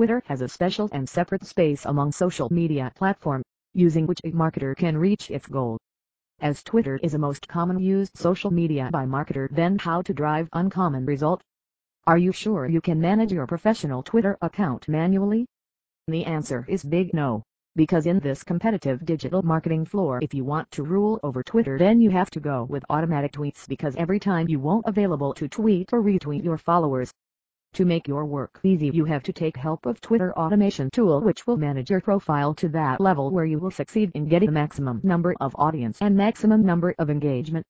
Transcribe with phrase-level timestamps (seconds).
[0.00, 3.42] Twitter has a special and separate space among social media platform,
[3.74, 5.76] using which a marketer can reach its goal.
[6.40, 10.48] As Twitter is a most common used social media by marketer then how to drive
[10.54, 11.42] uncommon result?
[12.06, 15.44] Are you sure you can manage your professional Twitter account manually?
[16.06, 17.42] The answer is big no.
[17.76, 22.00] Because in this competitive digital marketing floor if you want to rule over Twitter then
[22.00, 25.92] you have to go with automatic tweets because every time you won't available to tweet
[25.92, 27.12] or retweet your followers.
[27.74, 31.46] To make your work easy you have to take help of Twitter automation tool which
[31.46, 35.36] will manage your profile to that level where you will succeed in getting maximum number
[35.40, 37.64] of audience and maximum number of engagement.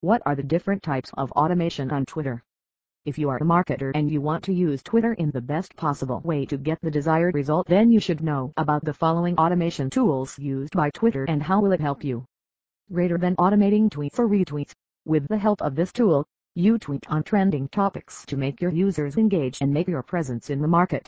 [0.00, 2.42] What are the different types of automation on Twitter?
[3.04, 6.20] If you are a marketer and you want to use Twitter in the best possible
[6.24, 10.36] way to get the desired result then you should know about the following automation tools
[10.40, 12.26] used by Twitter and how will it help you.
[12.92, 14.72] Greater than automating tweets or retweets.
[15.04, 16.26] With the help of this tool,
[16.56, 20.62] you tweet on trending topics to make your users engage and make your presence in
[20.62, 21.06] the market.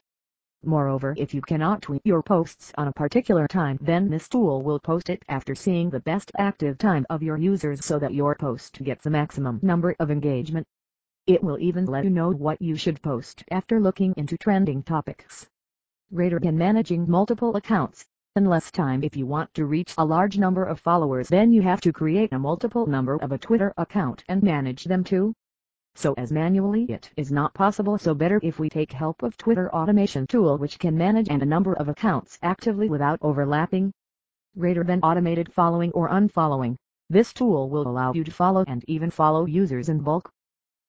[0.63, 4.79] Moreover if you cannot tweet your posts on a particular time then this tool will
[4.79, 8.83] post it after seeing the best active time of your users so that your post
[8.85, 10.67] gets the maximum number of engagement.
[11.27, 15.49] It will even let you know what you should post after looking into trending topics.
[16.13, 18.05] Greater than managing multiple accounts.
[18.39, 21.61] In less time if you want to reach a large number of followers then you
[21.63, 25.35] have to create a multiple number of a Twitter account and manage them too.
[25.97, 29.75] So as manually it is not possible so better if we take help of Twitter
[29.75, 33.93] automation tool which can manage and a number of accounts actively without overlapping.
[34.57, 36.77] Greater than automated following or unfollowing.
[37.11, 40.31] This tool will allow you to follow and even follow users in bulk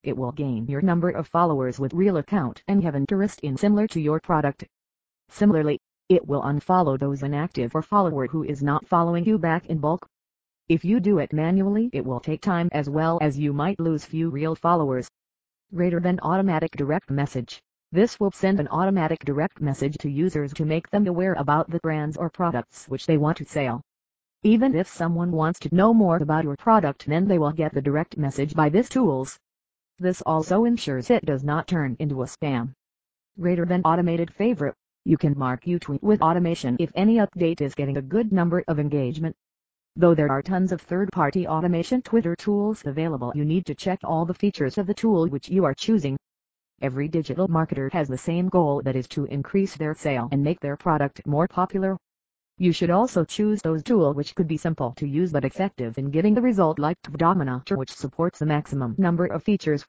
[0.04, 3.88] it will gain your number of followers with real account and have interest in similar
[3.88, 4.68] to your product.
[5.30, 9.78] Similarly, it will unfollow those inactive or follower who is not following you back in
[9.78, 10.08] bulk.
[10.68, 14.06] If you do it manually it will take time as well as you might lose
[14.06, 15.08] few real followers.
[15.74, 17.62] Greater than automatic direct message.
[17.92, 21.80] This will send an automatic direct message to users to make them aware about the
[21.80, 23.82] brands or products which they want to sell.
[24.42, 27.82] Even if someone wants to know more about your product then they will get the
[27.82, 29.38] direct message by this tools.
[30.00, 32.74] This also ensures it does not turn into a spam.
[33.40, 34.76] Greater than automated favorite.
[35.10, 38.64] You can mark you tweet with automation if any update is getting a good number
[38.68, 39.36] of engagement.
[39.96, 44.24] Though there are tons of third-party automation Twitter tools available you need to check all
[44.26, 46.16] the features of the tool which you are choosing.
[46.80, 50.60] Every digital marketer has the same goal that is to increase their sale and make
[50.60, 51.98] their product more popular.
[52.60, 56.12] You should also choose those tool which could be simple to use but effective in
[56.12, 59.84] getting the result like Tweedominator which supports the maximum number of features.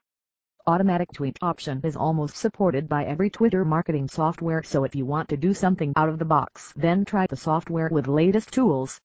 [0.67, 5.27] Automatic tweet option is almost supported by every Twitter marketing software so if you want
[5.29, 9.01] to do something out of the box then try the software with latest tools.